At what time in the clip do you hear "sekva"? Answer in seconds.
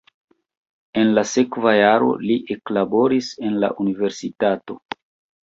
1.31-1.73